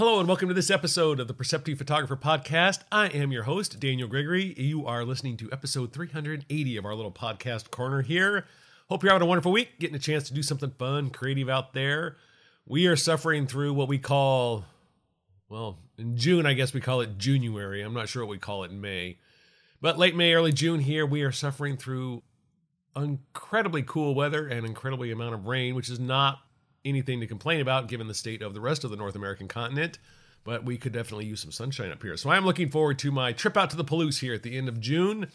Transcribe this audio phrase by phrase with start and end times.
[0.00, 2.84] Hello and welcome to this episode of the Perceptive Photographer Podcast.
[2.90, 4.54] I am your host, Daniel Gregory.
[4.56, 8.46] You are listening to episode 380 of our little podcast corner here.
[8.88, 11.74] Hope you're having a wonderful week, getting a chance to do something fun, creative out
[11.74, 12.16] there.
[12.66, 14.64] We are suffering through what we call,
[15.50, 17.82] well, in June, I guess we call it January.
[17.82, 19.18] I'm not sure what we call it in May.
[19.82, 22.22] But late May, early June here, we are suffering through
[22.96, 26.38] incredibly cool weather and incredibly amount of rain, which is not
[26.84, 29.98] anything to complain about given the state of the rest of the North American continent.
[30.42, 32.16] But we could definitely use some sunshine up here.
[32.16, 34.68] So I'm looking forward to my trip out to the Palouse here at the end
[34.68, 35.28] of June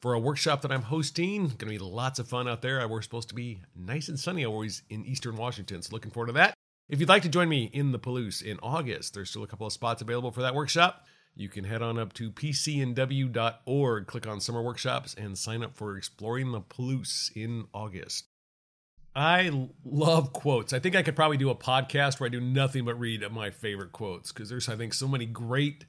[0.00, 1.48] for a workshop that I'm hosting.
[1.48, 2.86] Going to be lots of fun out there.
[2.86, 5.82] We're supposed to be nice and sunny always in Eastern Washington.
[5.82, 6.54] So looking forward to that.
[6.88, 9.66] If you'd like to join me in the Palouse in August, there's still a couple
[9.66, 11.06] of spots available for that workshop.
[11.34, 15.96] You can head on up to pcnw.org, click on summer workshops, and sign up for
[15.96, 18.26] exploring the Palouse in August.
[19.16, 20.72] I love quotes.
[20.72, 23.50] I think I could probably do a podcast where I do nothing but read my
[23.50, 25.84] favorite quotes because there's, I think, so many great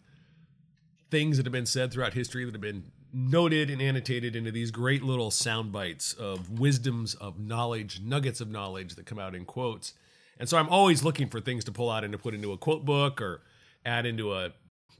[1.09, 4.69] things that have been said throughout history that have been noted and annotated into these
[4.69, 9.45] great little sound bites of wisdoms, of knowledge, nuggets of knowledge that come out in
[9.45, 9.93] quotes.
[10.37, 12.57] And so I'm always looking for things to pull out and to put into a
[12.57, 13.41] quote book or
[13.85, 14.51] add into a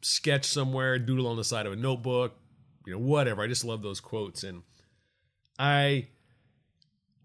[0.02, 2.38] sketch somewhere, doodle on the side of a notebook,
[2.88, 3.44] you know, whatever.
[3.44, 4.44] I just love those quotes.
[4.44, 4.64] And
[5.60, 6.08] I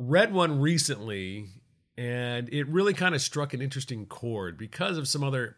[0.01, 1.47] read one recently
[1.97, 5.57] and it really kind of struck an interesting chord because of some other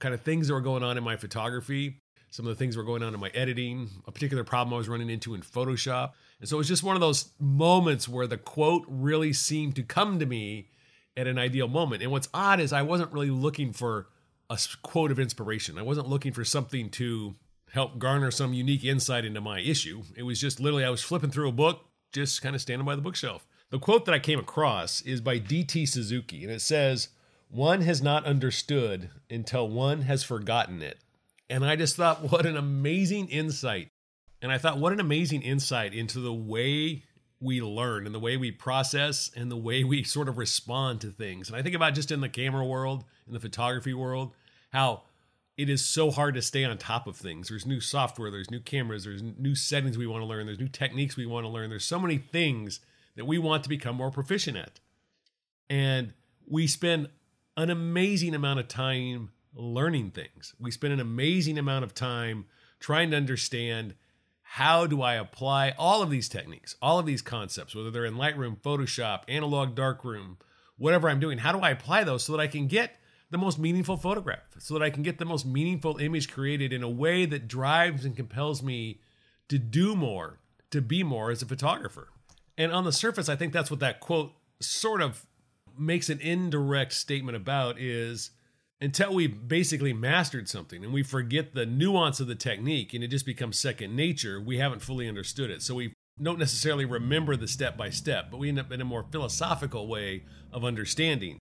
[0.00, 1.98] kind of things that were going on in my photography,
[2.30, 4.88] some of the things were going on in my editing, a particular problem I was
[4.88, 6.12] running into in Photoshop.
[6.40, 9.82] And so it was just one of those moments where the quote really seemed to
[9.82, 10.70] come to me
[11.14, 12.02] at an ideal moment.
[12.02, 14.08] And what's odd is I wasn't really looking for
[14.48, 15.76] a quote of inspiration.
[15.76, 17.34] I wasn't looking for something to
[17.70, 20.02] help garner some unique insight into my issue.
[20.16, 22.96] It was just literally I was flipping through a book, just kind of standing by
[22.96, 23.46] the bookshelf.
[23.72, 25.86] The quote that I came across is by D.T.
[25.86, 27.08] Suzuki, and it says,
[27.48, 30.98] One has not understood until one has forgotten it.
[31.48, 33.88] And I just thought, what an amazing insight.
[34.42, 37.04] And I thought, what an amazing insight into the way
[37.40, 41.10] we learn and the way we process and the way we sort of respond to
[41.10, 41.48] things.
[41.48, 44.32] And I think about just in the camera world, in the photography world,
[44.70, 45.04] how
[45.56, 47.48] it is so hard to stay on top of things.
[47.48, 50.68] There's new software, there's new cameras, there's new settings we want to learn, there's new
[50.68, 51.70] techniques we want to learn.
[51.70, 52.80] There's so many things
[53.16, 54.80] that we want to become more proficient at.
[55.68, 56.12] And
[56.46, 57.08] we spend
[57.56, 60.54] an amazing amount of time learning things.
[60.58, 62.46] We spend an amazing amount of time
[62.80, 63.94] trying to understand
[64.42, 68.16] how do I apply all of these techniques, all of these concepts, whether they're in
[68.16, 70.36] Lightroom, Photoshop, Analog Darkroom,
[70.76, 72.96] whatever I'm doing, how do I apply those so that I can get
[73.30, 76.82] the most meaningful photograph, so that I can get the most meaningful image created in
[76.82, 79.00] a way that drives and compels me
[79.48, 80.38] to do more,
[80.70, 82.08] to be more as a photographer.
[82.56, 85.26] And on the surface, I think that's what that quote sort of
[85.78, 88.30] makes an indirect statement about is
[88.80, 93.08] until we basically mastered something and we forget the nuance of the technique and it
[93.08, 95.62] just becomes second nature, we haven't fully understood it.
[95.62, 98.84] So we don't necessarily remember the step by step, but we end up in a
[98.84, 101.38] more philosophical way of understanding.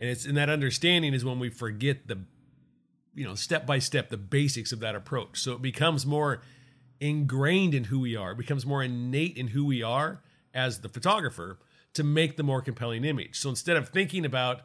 [0.00, 2.24] And it's in that understanding is when we forget the
[3.14, 5.40] you know, step by step the basics of that approach.
[5.40, 6.42] So it becomes more
[7.00, 10.22] ingrained in who we are, it becomes more innate in who we are
[10.54, 11.58] as the photographer
[11.94, 13.38] to make the more compelling image.
[13.38, 14.62] So instead of thinking about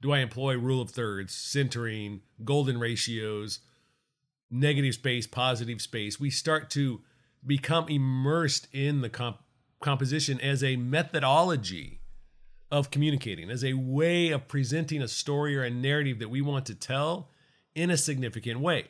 [0.00, 3.60] do I employ rule of thirds, centering, golden ratios,
[4.50, 7.00] negative space, positive space, we start to
[7.46, 9.42] become immersed in the comp-
[9.80, 12.00] composition as a methodology
[12.70, 16.66] of communicating, as a way of presenting a story or a narrative that we want
[16.66, 17.30] to tell
[17.74, 18.88] in a significant way.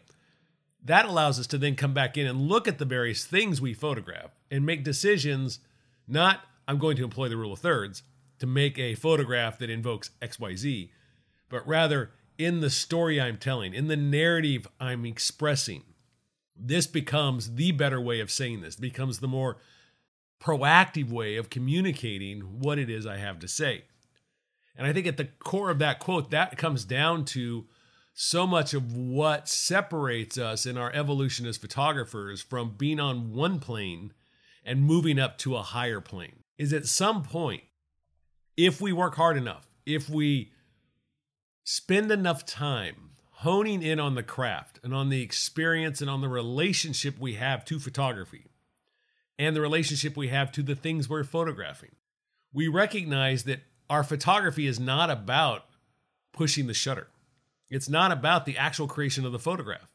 [0.82, 3.72] That allows us to then come back in and look at the various things we
[3.72, 5.60] photograph and make decisions
[6.06, 8.02] not, I'm going to employ the rule of thirds
[8.38, 10.90] to make a photograph that invokes XYZ,
[11.48, 15.82] but rather in the story I'm telling, in the narrative I'm expressing.
[16.56, 19.58] This becomes the better way of saying this, it becomes the more
[20.40, 23.84] proactive way of communicating what it is I have to say.
[24.76, 27.66] And I think at the core of that quote, that comes down to
[28.12, 33.58] so much of what separates us in our evolution as photographers from being on one
[33.58, 34.12] plane
[34.64, 37.62] and moving up to a higher plane is at some point,
[38.56, 40.52] if we work hard enough, if we
[41.64, 46.28] spend enough time honing in on the craft and on the experience and on the
[46.28, 48.46] relationship we have to photography
[49.38, 51.90] and the relationship we have to the things we're photographing,
[52.52, 55.64] we recognize that our photography is not about
[56.32, 57.08] pushing the shutter.
[57.70, 59.90] It's not about the actual creation of the photograph.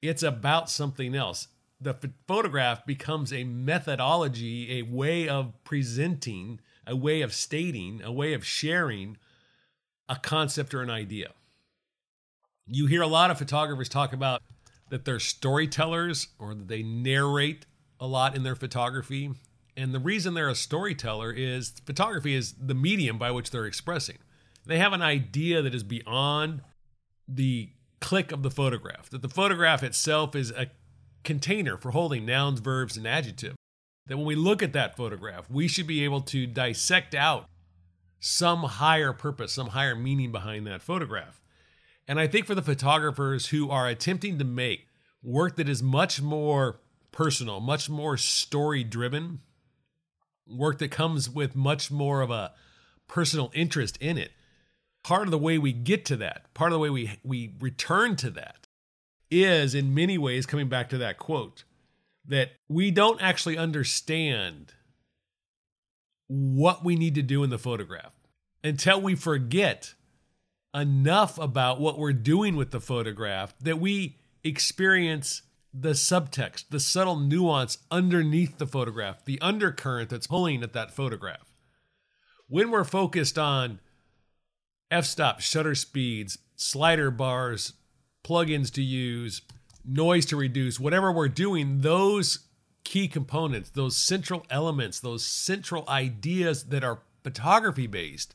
[0.00, 1.48] It's about something else
[1.82, 8.34] the photograph becomes a methodology, a way of presenting, a way of stating, a way
[8.34, 9.16] of sharing
[10.08, 11.30] a concept or an idea.
[12.66, 14.42] You hear a lot of photographers talk about
[14.90, 17.66] that they're storytellers or that they narrate
[17.98, 19.30] a lot in their photography.
[19.76, 24.18] And the reason they're a storyteller is photography is the medium by which they're expressing.
[24.66, 26.62] They have an idea that is beyond
[27.26, 27.70] the
[28.00, 30.66] click of the photograph, that the photograph itself is a
[31.24, 33.56] container for holding nouns, verbs, and adjectives.
[34.06, 37.46] That when we look at that photograph, we should be able to dissect out
[38.18, 41.40] some higher purpose, some higher meaning behind that photograph.
[42.08, 44.86] And I think for the photographers who are attempting to make
[45.22, 46.80] work that is much more
[47.12, 49.40] personal, much more story driven,
[50.48, 52.52] work that comes with much more of a
[53.08, 54.32] personal interest in it.
[55.04, 58.16] Part of the way we get to that, part of the way we, we return
[58.16, 58.61] to that,
[59.32, 61.64] is in many ways coming back to that quote
[62.26, 64.74] that we don't actually understand
[66.28, 68.14] what we need to do in the photograph
[68.62, 69.94] until we forget
[70.74, 75.42] enough about what we're doing with the photograph that we experience
[75.74, 81.50] the subtext, the subtle nuance underneath the photograph, the undercurrent that's pulling at that photograph.
[82.48, 83.80] When we're focused on
[84.90, 87.72] f stop, shutter speeds, slider bars,
[88.24, 89.42] plugins to use,
[89.84, 92.40] noise to reduce, whatever we're doing, those
[92.84, 98.34] key components, those central elements, those central ideas that are photography based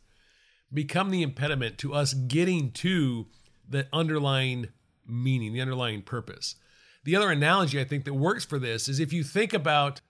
[0.74, 3.28] become the impediment to us getting to
[3.68, 4.69] the underlying
[5.06, 6.56] meaning, the underlying purpose.
[7.04, 10.01] The other analogy I think that works for this is if you think about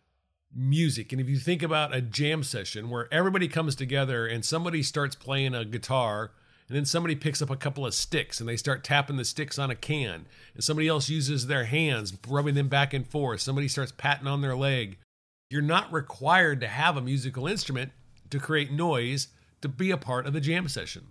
[0.56, 4.82] music and if you think about a jam session where everybody comes together and somebody
[4.82, 6.32] starts playing a guitar
[6.68, 9.58] and then somebody picks up a couple of sticks and they start tapping the sticks
[9.58, 10.26] on a can.
[10.54, 13.40] And somebody else uses their hands rubbing them back and forth.
[13.40, 14.98] Somebody starts patting on their leg.
[15.50, 17.92] You're not required to have a musical instrument
[18.30, 19.30] to create noise
[19.62, 21.08] to be a part of the jam session.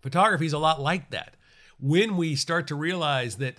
[0.00, 1.36] Photography is a lot like that.
[1.78, 3.56] When we start to realize that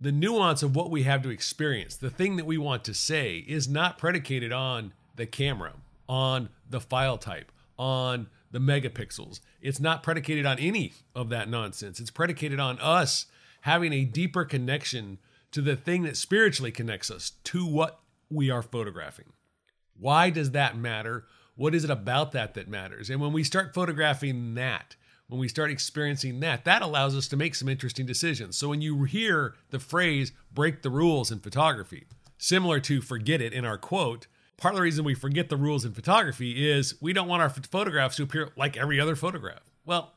[0.00, 3.44] the nuance of what we have to experience, the thing that we want to say,
[3.46, 5.74] is not predicated on the camera,
[6.08, 9.40] on the file type, on the megapixels.
[9.60, 12.00] It's not predicated on any of that nonsense.
[12.00, 13.26] It's predicated on us
[13.62, 15.18] having a deeper connection
[15.52, 19.32] to the thing that spiritually connects us to what we are photographing.
[19.98, 21.26] Why does that matter?
[21.56, 23.10] What is it about that that matters?
[23.10, 24.96] And when we start photographing that,
[25.28, 28.56] when we start experiencing that, that allows us to make some interesting decisions.
[28.56, 32.06] So when you hear the phrase break the rules in photography,
[32.38, 34.26] similar to forget it in our quote,
[34.60, 37.48] part of the reason we forget the rules in photography is we don't want our
[37.48, 39.62] photographs to appear like every other photograph.
[39.84, 40.12] Well,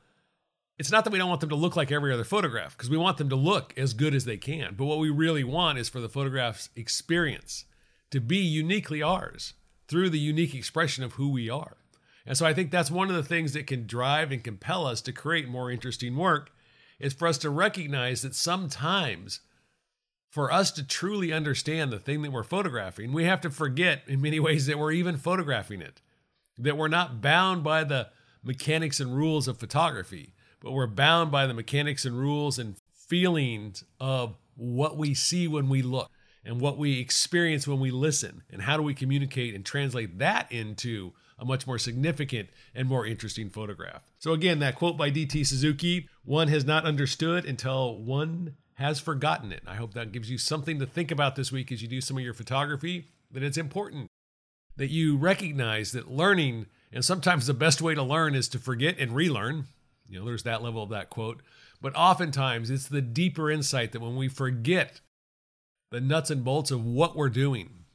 [0.77, 2.97] it's not that we don't want them to look like every other photograph because we
[2.97, 4.75] want them to look as good as they can.
[4.75, 7.65] But what we really want is for the photograph's experience
[8.11, 9.53] to be uniquely ours
[9.87, 11.77] through the unique expression of who we are.
[12.25, 15.01] And so I think that's one of the things that can drive and compel us
[15.01, 16.51] to create more interesting work
[16.99, 19.41] is for us to recognize that sometimes
[20.33, 24.19] for us to truly understand the thing that we're photographing, we have to forget in
[24.19, 26.01] many ways that we're even photographing it.
[26.57, 28.09] That we're not bound by the
[28.43, 33.83] mechanics and rules of photography, but we're bound by the mechanics and rules and feelings
[33.99, 36.09] of what we see when we look
[36.43, 38.41] and what we experience when we listen.
[38.49, 43.05] And how do we communicate and translate that into a much more significant and more
[43.05, 44.01] interesting photograph.
[44.17, 45.43] So, again, that quote by D.T.
[45.43, 49.63] Suzuki one has not understood until one has forgotten it.
[49.65, 52.17] I hope that gives you something to think about this week as you do some
[52.17, 54.07] of your photography, that it's important
[54.75, 58.99] that you recognize that learning, and sometimes the best way to learn is to forget
[58.99, 59.67] and relearn.
[60.09, 61.41] You know, there's that level of that quote.
[61.81, 64.99] But oftentimes it's the deeper insight that when we forget
[65.91, 67.85] the nuts and bolts of what we're doing,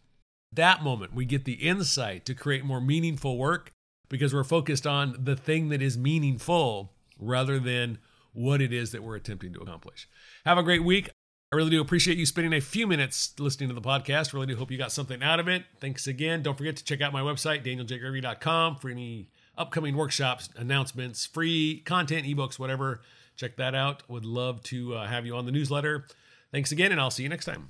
[0.53, 3.73] that moment we get the insight to create more meaningful work
[4.09, 7.99] because we're focused on the thing that is meaningful rather than
[8.33, 10.09] what it is that we're attempting to accomplish.
[10.49, 11.11] Have a great week.
[11.53, 14.33] I really do appreciate you spending a few minutes listening to the podcast.
[14.33, 15.65] Really do hope you got something out of it.
[15.79, 16.43] Thanks again.
[16.43, 19.29] Don't forget to check out my website, danieljgregory.com, for any
[19.59, 23.03] upcoming workshops, announcements, free content, ebooks, whatever.
[23.37, 24.09] Check that out.
[24.09, 26.07] Would love to uh, have you on the newsletter.
[26.51, 27.67] Thanks again, and I'll see you next time.